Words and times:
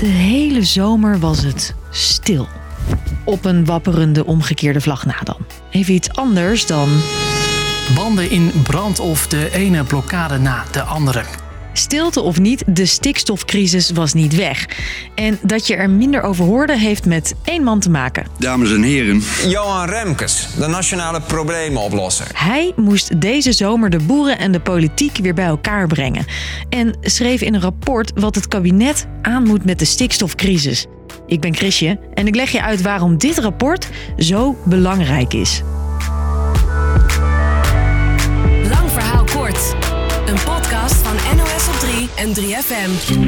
De 0.00 0.06
hele 0.06 0.64
zomer 0.64 1.18
was 1.18 1.42
het 1.42 1.74
stil. 1.90 2.48
Op 3.24 3.44
een 3.44 3.64
wapperende 3.64 4.26
omgekeerde 4.26 4.80
vlag 4.80 5.06
na 5.06 5.16
dan. 5.24 5.36
Even 5.70 5.94
iets 5.94 6.10
anders 6.10 6.66
dan 6.66 6.88
Banden 7.94 8.30
in 8.30 8.52
brand 8.62 9.00
of 9.00 9.26
de 9.26 9.50
ene 9.52 9.84
blokkade 9.84 10.38
na 10.38 10.64
de 10.72 10.82
andere. 10.82 11.39
Stilte 11.72 12.20
of 12.20 12.38
niet, 12.38 12.62
de 12.66 12.86
stikstofcrisis 12.86 13.90
was 13.90 14.12
niet 14.12 14.36
weg. 14.36 14.68
En 15.14 15.38
dat 15.42 15.66
je 15.66 15.76
er 15.76 15.90
minder 15.90 16.22
over 16.22 16.44
hoorde, 16.44 16.78
heeft 16.78 17.06
met 17.06 17.34
één 17.44 17.62
man 17.62 17.80
te 17.80 17.90
maken. 17.90 18.26
Dames 18.38 18.72
en 18.72 18.82
heren, 18.82 19.22
Johan 19.48 19.88
Remkes, 19.88 20.48
de 20.58 20.66
nationale 20.66 21.20
problemenoplosser. 21.20 22.26
Hij 22.34 22.72
moest 22.76 23.20
deze 23.20 23.52
zomer 23.52 23.90
de 23.90 23.98
boeren 23.98 24.38
en 24.38 24.52
de 24.52 24.60
politiek 24.60 25.16
weer 25.16 25.34
bij 25.34 25.44
elkaar 25.44 25.86
brengen. 25.86 26.26
En 26.68 26.96
schreef 27.00 27.40
in 27.40 27.54
een 27.54 27.60
rapport 27.60 28.12
wat 28.14 28.34
het 28.34 28.48
kabinet 28.48 29.06
aan 29.22 29.42
moet 29.42 29.64
met 29.64 29.78
de 29.78 29.84
stikstofcrisis. 29.84 30.86
Ik 31.26 31.40
ben 31.40 31.54
Chrisje 31.54 31.98
en 32.14 32.26
ik 32.26 32.34
leg 32.34 32.50
je 32.50 32.62
uit 32.62 32.82
waarom 32.82 33.18
dit 33.18 33.38
rapport 33.38 33.88
zo 34.18 34.56
belangrijk 34.64 35.34
is. 35.34 35.62
En 42.20 42.34
3FM. 42.34 43.18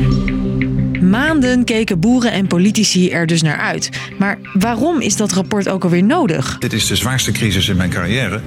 Maanden 1.01 1.65
keken 1.65 2.01
boeren 2.01 2.33
en 2.33 2.47
politici 2.47 3.11
er 3.11 3.27
dus 3.27 3.43
naar 3.43 3.59
uit. 3.59 3.91
Maar 4.19 4.39
waarom 4.53 5.01
is 5.01 5.17
dat 5.17 5.33
rapport 5.33 5.69
ook 5.69 5.85
alweer 5.85 6.03
nodig? 6.03 6.57
Dit 6.59 6.73
is 6.73 6.87
de 6.87 6.97
zwaarste 6.97 7.33
crisis 7.33 7.69
in 7.69 7.77
mijn 7.77 7.91
carrière. 7.91 8.41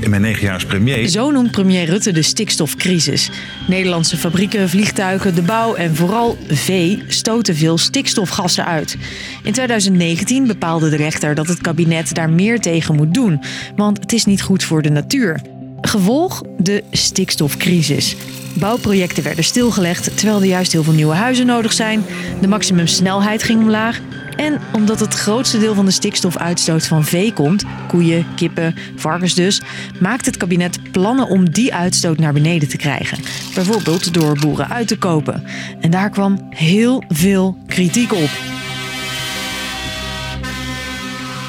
In 0.00 0.10
mijn 0.10 0.22
negen 0.22 0.42
jaar 0.42 0.54
als 0.54 0.64
premier. 0.64 1.08
Zo 1.08 1.30
noemt 1.30 1.50
premier 1.50 1.84
Rutte 1.84 2.12
de 2.12 2.22
stikstofcrisis. 2.22 3.30
Nederlandse 3.68 4.16
fabrieken, 4.16 4.68
vliegtuigen, 4.68 5.34
de 5.34 5.42
bouw 5.42 5.74
en 5.74 5.96
vooral 5.96 6.38
vee 6.48 7.02
stoten 7.08 7.56
veel 7.56 7.78
stikstofgassen 7.78 8.66
uit. 8.66 8.96
In 9.42 9.52
2019 9.52 10.46
bepaalde 10.46 10.90
de 10.90 10.96
rechter 10.96 11.34
dat 11.34 11.46
het 11.46 11.60
kabinet 11.60 12.14
daar 12.14 12.30
meer 12.30 12.60
tegen 12.60 12.94
moet 12.94 13.14
doen, 13.14 13.40
want 13.76 13.98
het 13.98 14.12
is 14.12 14.24
niet 14.24 14.42
goed 14.42 14.64
voor 14.64 14.82
de 14.82 14.90
natuur. 14.90 15.40
Gevolg 15.80 16.42
de 16.58 16.82
stikstofcrisis. 16.90 18.16
Bouwprojecten 18.54 19.22
werden 19.22 19.44
stilgelegd 19.44 20.16
terwijl 20.16 20.40
er 20.40 20.46
juist 20.46 20.72
heel 20.72 20.82
veel 20.82 20.92
nieuwe 20.92 21.14
huizen 21.14 21.46
nodig 21.46 21.72
zijn. 21.72 22.04
De 22.40 22.48
maximumsnelheid 22.48 23.42
ging 23.42 23.60
omlaag. 23.60 24.00
En 24.36 24.60
omdat 24.72 25.00
het 25.00 25.14
grootste 25.14 25.58
deel 25.58 25.74
van 25.74 25.84
de 25.84 25.90
stikstofuitstoot 25.90 26.86
van 26.86 27.04
vee 27.04 27.32
komt, 27.32 27.64
koeien, 27.88 28.26
kippen, 28.36 28.74
varkens 28.96 29.34
dus, 29.34 29.60
maakt 30.00 30.26
het 30.26 30.36
kabinet 30.36 30.92
plannen 30.92 31.28
om 31.28 31.50
die 31.50 31.74
uitstoot 31.74 32.18
naar 32.18 32.32
beneden 32.32 32.68
te 32.68 32.76
krijgen. 32.76 33.18
Bijvoorbeeld 33.54 34.14
door 34.14 34.38
boeren 34.40 34.68
uit 34.68 34.88
te 34.88 34.98
kopen. 34.98 35.44
En 35.80 35.90
daar 35.90 36.10
kwam 36.10 36.46
heel 36.50 37.04
veel 37.08 37.56
kritiek 37.66 38.12
op. 38.12 38.51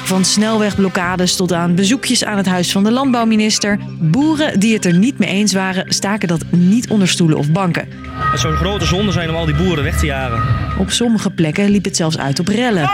Van 0.04 0.24
snelwegblokkades 0.24 1.36
tot 1.36 1.52
aan 1.52 1.74
bezoekjes 1.74 2.24
aan 2.24 2.36
het 2.36 2.46
huis 2.46 2.72
van 2.72 2.84
de 2.84 2.90
landbouwminister. 2.90 3.78
Boeren 4.00 4.60
die 4.60 4.74
het 4.74 4.84
er 4.84 4.94
niet 4.94 5.18
mee 5.18 5.28
eens 5.28 5.52
waren, 5.52 5.92
staken 5.92 6.28
dat 6.28 6.44
niet 6.50 6.88
onder 6.88 7.08
stoelen 7.08 7.38
of 7.38 7.50
banken. 7.50 7.88
Het 8.30 8.40
zou 8.40 8.52
een 8.52 8.58
grote 8.58 8.84
zonde 8.84 9.12
zijn 9.12 9.28
om 9.28 9.36
al 9.36 9.44
die 9.44 9.54
boeren 9.54 9.84
weg 9.84 9.98
te 9.98 10.06
jagen. 10.06 10.42
Op 10.78 10.90
sommige 10.90 11.30
plekken 11.30 11.70
liep 11.70 11.84
het 11.84 11.96
zelfs 11.96 12.18
uit 12.18 12.40
op 12.40 12.48
rellen. 12.48 12.90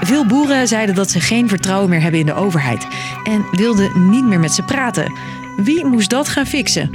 Veel 0.00 0.26
boeren 0.26 0.68
zeiden 0.68 0.94
dat 0.94 1.10
ze 1.10 1.20
geen 1.20 1.48
vertrouwen 1.48 1.90
meer 1.90 2.02
hebben 2.02 2.20
in 2.20 2.26
de 2.26 2.34
overheid 2.34 2.86
en 3.24 3.44
wilden 3.50 4.10
niet 4.10 4.24
meer 4.24 4.40
met 4.40 4.52
ze 4.52 4.62
praten. 4.62 5.12
Wie 5.56 5.84
moest 5.84 6.10
dat 6.10 6.28
gaan 6.28 6.46
fixen? 6.46 6.90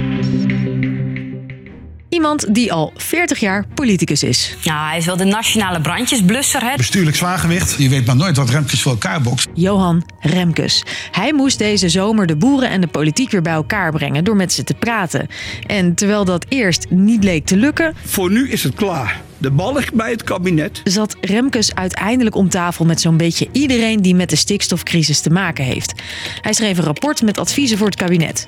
Iemand 2.16 2.54
die 2.54 2.72
al 2.72 2.92
40 2.96 3.40
jaar 3.40 3.64
politicus 3.74 4.22
is. 4.22 4.56
Nou, 4.64 4.88
hij 4.88 4.98
is 4.98 5.06
wel 5.06 5.16
de 5.16 5.24
nationale 5.24 5.80
brandjesblusser, 5.80 6.62
hè? 6.62 6.76
Bestuurlijk 6.76 7.16
zwaargewicht. 7.16 7.74
Je 7.78 7.88
weet 7.88 8.06
maar 8.06 8.16
nooit 8.16 8.36
wat 8.36 8.50
Remkes 8.50 8.82
voor 8.82 8.92
elkaar 8.92 9.20
bokst. 9.22 9.48
Johan 9.54 10.10
Remkes. 10.20 10.82
Hij 11.10 11.32
moest 11.32 11.58
deze 11.58 11.88
zomer 11.88 12.26
de 12.26 12.36
boeren 12.36 12.70
en 12.70 12.80
de 12.80 12.86
politiek 12.86 13.30
weer 13.30 13.42
bij 13.42 13.52
elkaar 13.52 13.92
brengen 13.92 14.24
door 14.24 14.36
met 14.36 14.52
ze 14.52 14.64
te 14.64 14.74
praten. 14.74 15.26
En 15.66 15.94
terwijl 15.94 16.24
dat 16.24 16.46
eerst 16.48 16.86
niet 16.90 17.24
leek 17.24 17.46
te 17.46 17.56
lukken, 17.56 17.94
voor 18.04 18.30
nu 18.30 18.50
is 18.50 18.62
het 18.62 18.74
klaar. 18.74 19.20
De 19.38 19.50
bal 19.50 19.74
ligt 19.74 19.94
bij 19.94 20.10
het 20.10 20.24
kabinet. 20.24 20.80
zat 20.84 21.16
Remkes 21.20 21.74
uiteindelijk 21.74 22.36
om 22.36 22.48
tafel 22.48 22.84
met 22.84 23.00
zo'n 23.00 23.16
beetje 23.16 23.48
iedereen 23.52 24.02
die 24.02 24.14
met 24.14 24.30
de 24.30 24.36
stikstofcrisis 24.36 25.20
te 25.20 25.30
maken 25.30 25.64
heeft. 25.64 25.92
Hij 26.40 26.52
schreef 26.52 26.78
een 26.78 26.84
rapport 26.84 27.22
met 27.22 27.38
adviezen 27.38 27.78
voor 27.78 27.86
het 27.86 27.96
kabinet. 27.96 28.44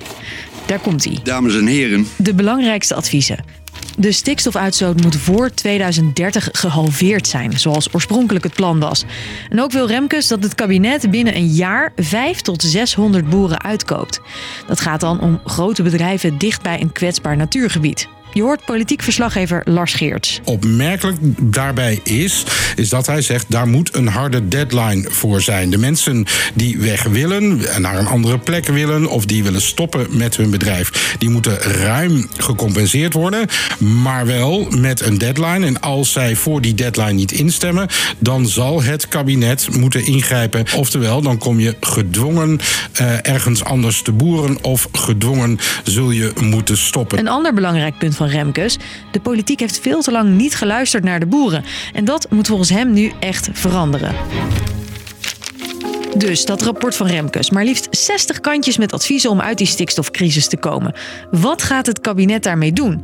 Daar 0.65 0.79
komt 0.79 1.03
hij. 1.03 1.19
Dames 1.23 1.55
en 1.55 1.65
heren, 1.65 2.07
De 2.17 2.33
belangrijkste 2.33 2.95
adviezen. 2.95 3.45
De 3.97 4.11
stikstofuitstoot 4.11 5.01
moet 5.01 5.15
voor 5.15 5.49
2030 5.49 6.49
gehalveerd 6.51 7.27
zijn, 7.27 7.59
zoals 7.59 7.93
oorspronkelijk 7.93 8.43
het 8.43 8.53
plan 8.53 8.79
was. 8.79 9.03
En 9.49 9.61
ook 9.61 9.71
wil 9.71 9.87
Remkes 9.87 10.27
dat 10.27 10.43
het 10.43 10.55
kabinet 10.55 11.11
binnen 11.11 11.35
een 11.35 11.47
jaar 11.47 11.91
5 11.95 12.41
tot 12.41 12.61
600 12.61 13.29
boeren 13.29 13.61
uitkoopt. 13.61 14.21
Dat 14.67 14.79
gaat 14.79 14.99
dan 14.99 15.21
om 15.21 15.41
grote 15.45 15.83
bedrijven 15.83 16.37
dicht 16.37 16.61
bij 16.61 16.81
een 16.81 16.91
kwetsbaar 16.91 17.37
natuurgebied. 17.37 18.07
Je 18.33 18.41
hoort 18.41 18.65
politiek 18.65 19.01
verslaggever 19.01 19.61
Lars 19.65 19.93
Geerts. 19.93 20.39
Opmerkelijk 20.43 21.17
daarbij 21.39 21.99
is, 22.03 22.43
is 22.75 22.89
dat 22.89 23.07
hij 23.07 23.21
zegt 23.21 23.45
daar 23.47 23.67
moet 23.67 23.95
een 23.95 24.07
harde 24.07 24.47
deadline 24.47 25.09
voor 25.09 25.41
zijn. 25.41 25.69
De 25.69 25.77
mensen 25.77 26.25
die 26.53 26.77
weg 26.77 27.03
willen 27.03 27.73
en 27.73 27.81
naar 27.81 27.97
een 27.97 28.07
andere 28.07 28.37
plek 28.37 28.65
willen 28.65 29.07
of 29.07 29.25
die 29.25 29.43
willen 29.43 29.61
stoppen 29.61 30.07
met 30.17 30.37
hun 30.37 30.49
bedrijf, 30.49 31.15
die 31.17 31.29
moeten 31.29 31.57
ruim 31.57 32.27
gecompenseerd 32.37 33.13
worden, 33.13 33.47
maar 33.79 34.25
wel 34.25 34.67
met 34.69 35.01
een 35.01 35.17
deadline. 35.17 35.65
En 35.65 35.81
als 35.81 36.11
zij 36.11 36.35
voor 36.35 36.61
die 36.61 36.73
deadline 36.73 37.13
niet 37.13 37.31
instemmen, 37.31 37.87
dan 38.19 38.47
zal 38.47 38.83
het 38.83 39.07
kabinet 39.07 39.77
moeten 39.77 40.05
ingrijpen. 40.05 40.65
Oftewel, 40.75 41.21
dan 41.21 41.37
kom 41.37 41.59
je 41.59 41.75
gedwongen 41.79 42.59
eh, 42.93 43.27
ergens 43.27 43.63
anders 43.63 44.01
te 44.01 44.11
boeren 44.11 44.63
of 44.63 44.87
gedwongen 44.91 45.59
zul 45.83 46.11
je 46.11 46.31
moeten 46.41 46.77
stoppen. 46.77 47.19
Een 47.19 47.27
ander 47.27 47.53
belangrijk 47.53 47.97
punt 47.97 48.15
van 48.19 48.27
Remkes. 48.27 48.77
De 49.11 49.19
politiek 49.19 49.59
heeft 49.59 49.79
veel 49.79 50.01
te 50.01 50.11
lang 50.11 50.29
niet 50.29 50.55
geluisterd 50.55 51.03
naar 51.03 51.19
de 51.19 51.25
boeren. 51.25 51.63
En 51.93 52.05
dat 52.05 52.27
moet 52.29 52.47
volgens 52.47 52.69
hem 52.69 52.93
nu 52.93 53.11
echt 53.19 53.49
veranderen. 53.51 54.15
Dus 56.17 56.45
dat 56.45 56.61
rapport 56.61 56.95
van 56.95 57.07
Remkes. 57.07 57.49
Maar 57.49 57.63
liefst 57.63 57.87
60 57.91 58.39
kantjes 58.39 58.77
met 58.77 58.93
adviezen 58.93 59.29
om 59.29 59.41
uit 59.41 59.57
die 59.57 59.67
stikstofcrisis 59.67 60.47
te 60.47 60.57
komen. 60.57 60.93
Wat 61.31 61.61
gaat 61.61 61.85
het 61.85 62.01
kabinet 62.01 62.43
daarmee 62.43 62.73
doen? 62.73 63.03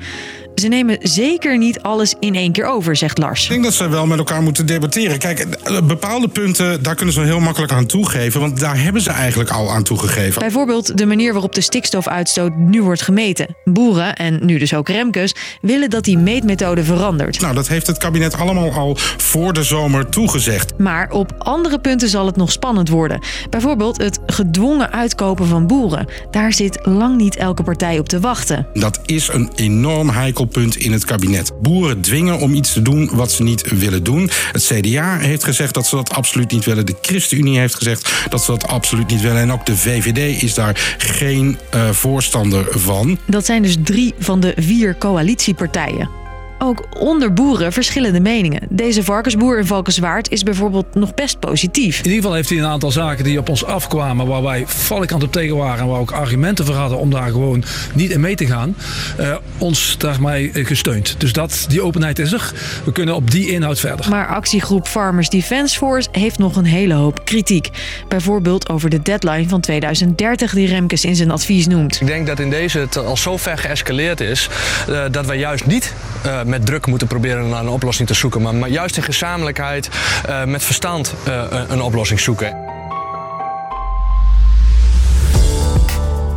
Ze 0.55 0.67
nemen 0.67 0.97
zeker 1.01 1.57
niet 1.57 1.81
alles 1.81 2.15
in 2.19 2.35
één 2.35 2.51
keer 2.51 2.65
over, 2.65 2.95
zegt 2.95 3.17
Lars. 3.17 3.43
Ik 3.43 3.49
denk 3.49 3.63
dat 3.63 3.73
ze 3.73 3.89
wel 3.89 4.05
met 4.05 4.17
elkaar 4.17 4.41
moeten 4.41 4.65
debatteren. 4.65 5.17
Kijk, 5.17 5.47
bepaalde 5.83 6.27
punten, 6.27 6.83
daar 6.83 6.95
kunnen 6.95 7.13
ze 7.13 7.21
heel 7.21 7.39
makkelijk 7.39 7.71
aan 7.71 7.85
toegeven. 7.85 8.39
Want 8.39 8.59
daar 8.59 8.81
hebben 8.81 9.01
ze 9.01 9.09
eigenlijk 9.09 9.49
al 9.49 9.71
aan 9.71 9.83
toegegeven. 9.83 10.39
Bijvoorbeeld 10.41 10.97
de 10.97 11.05
manier 11.05 11.31
waarop 11.31 11.55
de 11.55 11.61
stikstofuitstoot 11.61 12.55
nu 12.55 12.83
wordt 12.83 13.01
gemeten. 13.01 13.55
Boeren, 13.63 14.15
en 14.15 14.45
nu 14.45 14.57
dus 14.57 14.73
ook 14.73 14.89
Remkes, 14.89 15.35
willen 15.61 15.89
dat 15.89 16.03
die 16.03 16.17
meetmethode 16.17 16.83
verandert. 16.83 17.41
Nou, 17.41 17.55
dat 17.55 17.67
heeft 17.67 17.87
het 17.87 17.97
kabinet 17.97 18.35
allemaal 18.35 18.71
al 18.71 18.95
voor 19.17 19.53
de 19.53 19.63
zomer 19.63 20.09
toegezegd. 20.09 20.77
Maar 20.77 21.11
op 21.11 21.33
andere 21.37 21.79
punten 21.79 22.09
zal 22.09 22.25
het 22.25 22.35
nog 22.35 22.51
spannend 22.51 22.89
worden. 22.89 23.19
Bijvoorbeeld 23.49 23.97
het 23.97 24.19
gedwongen 24.25 24.91
uitkopen 24.91 25.47
van 25.47 25.67
boeren. 25.67 26.07
Daar 26.31 26.53
zit 26.53 26.79
lang 26.83 27.17
niet 27.17 27.35
elke 27.35 27.63
partij 27.63 27.99
op 27.99 28.09
te 28.09 28.19
wachten. 28.19 28.67
Dat 28.73 28.99
is 29.05 29.27
een 29.27 29.51
enorm 29.55 30.09
heikel 30.09 30.44
punt 30.47 30.75
in 30.75 30.91
het 30.91 31.05
kabinet. 31.05 31.51
Boeren 31.61 32.01
dwingen 32.01 32.39
om 32.39 32.53
iets 32.53 32.73
te 32.73 32.81
doen 32.81 33.09
wat 33.13 33.31
ze 33.31 33.43
niet 33.43 33.79
willen 33.79 34.03
doen. 34.03 34.29
Het 34.51 34.63
CDA 34.63 35.17
heeft 35.17 35.43
gezegd 35.43 35.73
dat 35.73 35.85
ze 35.87 35.95
dat 35.95 36.09
absoluut 36.09 36.51
niet 36.51 36.65
willen. 36.65 36.85
De 36.85 36.95
ChristenUnie 37.01 37.59
heeft 37.59 37.75
gezegd 37.75 38.11
dat 38.29 38.43
ze 38.43 38.51
dat 38.51 38.67
absoluut 38.67 39.07
niet 39.07 39.21
willen. 39.21 39.41
En 39.41 39.51
ook 39.51 39.65
de 39.65 39.77
VVD 39.77 40.41
is 40.43 40.53
daar 40.53 40.95
geen 40.97 41.57
uh, 41.75 41.89
voorstander 41.89 42.67
van. 42.69 43.17
Dat 43.27 43.45
zijn 43.45 43.61
dus 43.61 43.75
drie 43.83 44.13
van 44.19 44.39
de 44.39 44.53
vier 44.55 44.97
coalitiepartijen. 44.97 46.24
Ook 46.57 46.85
onder 46.99 47.33
boeren 47.33 47.73
verschillende 47.73 48.19
meningen. 48.19 48.61
Deze 48.69 49.03
varkensboer 49.03 49.57
in 49.57 49.65
Valkenswaard 49.65 50.31
is 50.31 50.43
bijvoorbeeld 50.43 50.85
nog 50.93 51.13
best 51.13 51.39
positief. 51.39 51.97
In 51.97 52.03
ieder 52.03 52.17
geval 52.17 52.33
heeft 52.33 52.49
hij 52.49 52.57
een 52.57 52.65
aantal 52.65 52.91
zaken 52.91 53.23
die 53.23 53.39
op 53.39 53.49
ons 53.49 53.65
afkwamen... 53.65 54.27
waar 54.27 54.43
wij 54.43 54.63
valikant 54.67 55.23
op 55.23 55.31
tegen 55.31 55.55
waren... 55.55 55.79
en 55.79 55.87
waar 55.87 55.99
ook 55.99 56.11
argumenten 56.11 56.65
voor 56.65 56.75
hadden 56.75 56.97
om 56.97 57.09
daar 57.09 57.29
gewoon 57.29 57.63
niet 57.93 58.11
in 58.11 58.19
mee 58.19 58.35
te 58.35 58.45
gaan... 58.45 58.75
Uh, 59.19 59.35
ons 59.57 59.97
daarmee 59.97 60.51
gesteund. 60.53 61.15
Dus 61.17 61.33
dat, 61.33 61.65
die 61.67 61.81
openheid 61.81 62.19
is 62.19 62.31
er. 62.31 62.53
We 62.83 62.91
kunnen 62.91 63.15
op 63.15 63.31
die 63.31 63.51
inhoud 63.51 63.79
verder. 63.79 64.09
Maar 64.09 64.27
actiegroep 64.27 64.87
Farmers 64.87 65.29
Defence 65.29 65.77
Force 65.77 66.09
heeft 66.11 66.37
nog 66.37 66.55
een 66.55 66.65
hele 66.65 66.93
hoop 66.93 67.25
kritiek. 67.25 67.69
Bijvoorbeeld 68.07 68.69
over 68.69 68.89
de 68.89 69.01
deadline 69.01 69.49
van 69.49 69.61
2030 69.61 70.53
die 70.53 70.67
Remkes 70.67 71.05
in 71.05 71.15
zijn 71.15 71.31
advies 71.31 71.67
noemt. 71.67 72.01
Ik 72.01 72.07
denk 72.07 72.27
dat 72.27 72.39
in 72.39 72.49
deze 72.49 72.79
het 72.79 72.97
al 72.97 73.17
zo 73.17 73.37
ver 73.37 73.57
geëscaleerd 73.57 74.21
is... 74.21 74.49
Uh, 74.89 75.03
dat 75.11 75.25
wij 75.25 75.37
juist 75.37 75.65
niet... 75.65 75.93
Uh, 76.25 76.43
met 76.45 76.65
druk 76.65 76.85
moeten 76.85 77.07
proberen 77.07 77.49
naar 77.49 77.61
een 77.61 77.69
oplossing 77.69 78.07
te 78.07 78.13
zoeken. 78.13 78.41
Maar, 78.41 78.69
juist 78.69 78.97
in 78.97 79.03
gezamenlijkheid, 79.03 79.89
uh, 80.29 80.43
met 80.43 80.63
verstand 80.63 81.13
uh, 81.27 81.43
een 81.67 81.81
oplossing 81.81 82.19
zoeken. 82.19 82.73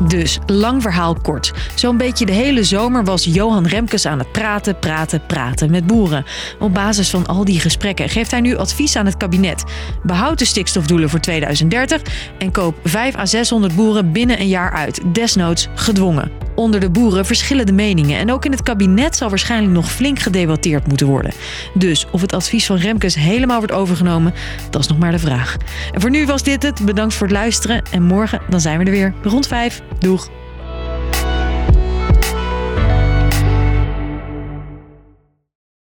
Dus, 0.08 0.38
lang 0.46 0.82
verhaal 0.82 1.14
kort. 1.14 1.52
Zo'n 1.74 1.96
beetje 1.96 2.26
de 2.26 2.32
hele 2.32 2.64
zomer 2.64 3.04
was 3.04 3.24
Johan 3.24 3.66
Remkes 3.66 4.06
aan 4.06 4.18
het 4.18 4.32
praten, 4.32 4.78
praten, 4.78 5.26
praten 5.26 5.70
met 5.70 5.86
boeren. 5.86 6.24
Op 6.58 6.74
basis 6.74 7.10
van 7.10 7.26
al 7.26 7.44
die 7.44 7.60
gesprekken 7.60 8.08
geeft 8.08 8.30
hij 8.30 8.40
nu 8.40 8.56
advies 8.56 8.96
aan 8.96 9.06
het 9.06 9.16
kabinet. 9.16 9.64
Behoud 10.02 10.38
de 10.38 10.44
stikstofdoelen 10.44 11.10
voor 11.10 11.20
2030 11.20 12.02
en 12.38 12.52
koop 12.52 12.74
5 12.84 13.16
à 13.16 13.26
600 13.26 13.74
boeren 13.74 14.12
binnen 14.12 14.40
een 14.40 14.48
jaar 14.48 14.72
uit, 14.72 15.00
desnoods 15.12 15.68
gedwongen. 15.74 16.47
Onder 16.58 16.80
de 16.80 16.90
boeren 16.90 17.26
verschillen 17.26 17.66
de 17.66 17.72
meningen 17.72 18.18
en 18.18 18.32
ook 18.32 18.44
in 18.44 18.50
het 18.50 18.62
kabinet 18.62 19.16
zal 19.16 19.28
waarschijnlijk 19.28 19.72
nog 19.72 19.92
flink 19.92 20.18
gedebatteerd 20.18 20.86
moeten 20.86 21.06
worden. 21.06 21.32
Dus 21.74 22.06
of 22.10 22.20
het 22.20 22.32
advies 22.32 22.66
van 22.66 22.76
Remkes 22.76 23.14
helemaal 23.14 23.58
wordt 23.58 23.72
overgenomen, 23.72 24.34
dat 24.70 24.80
is 24.80 24.88
nog 24.88 24.98
maar 24.98 25.12
de 25.12 25.18
vraag. 25.18 25.56
En 25.92 26.00
voor 26.00 26.10
nu 26.10 26.26
was 26.26 26.42
dit 26.42 26.62
het. 26.62 26.84
Bedankt 26.84 27.14
voor 27.14 27.26
het 27.26 27.36
luisteren 27.36 27.82
en 27.90 28.02
morgen 28.02 28.40
dan 28.48 28.60
zijn 28.60 28.78
we 28.78 28.84
er 28.84 28.90
weer 28.90 29.14
rond 29.22 29.46
5. 29.46 29.82
Doeg! 29.98 30.37